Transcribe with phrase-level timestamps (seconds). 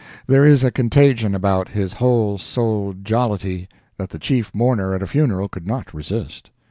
[0.25, 5.05] There is a contagion about his whole souled jollity that the chief mourner at a
[5.05, 6.49] funeral could not resist.